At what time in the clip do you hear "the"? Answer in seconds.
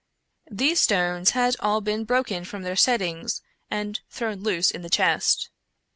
4.81-4.89